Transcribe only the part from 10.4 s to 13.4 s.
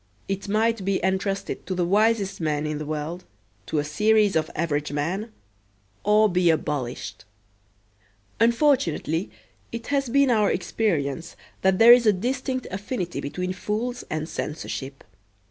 experience that there is a distinct affinity